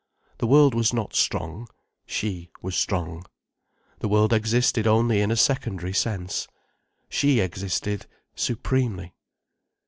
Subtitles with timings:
[0.39, 3.23] The world was not strong—she was strong.
[3.99, 9.13] The world existed only in a secondary sense:—she existed supremely.